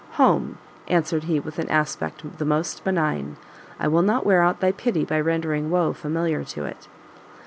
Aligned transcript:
"Home;" 0.13 0.57
answered 0.87 1.25
he 1.25 1.39
with 1.39 1.59
an 1.59 1.69
aspect 1.69 2.23
the 2.39 2.43
most 2.43 2.83
benign; 2.83 3.37
"I 3.79 3.87
will 3.87 4.01
not 4.01 4.25
wear 4.25 4.41
out 4.41 4.59
thy 4.59 4.71
pity 4.71 5.05
by 5.05 5.19
rendering 5.21 5.69
woe 5.69 5.93
familiar 5.93 6.43
to 6.43 6.65
it." 6.65 6.87